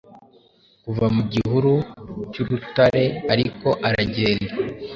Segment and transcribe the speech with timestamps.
[0.83, 1.73] Kuva mu gihuru
[2.31, 4.53] cyurutareariko aragenda